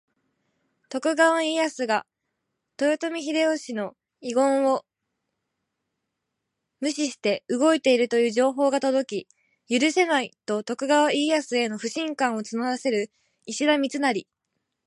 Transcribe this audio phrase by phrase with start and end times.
[0.89, 2.07] 徳川家康が
[2.81, 4.83] 豊臣秀吉の遺言を
[6.79, 9.27] 無視して動いているという情報が届
[9.67, 13.11] き、「許せない！」と徳川家康への不信感を募らせる
[13.45, 14.27] 石田三成。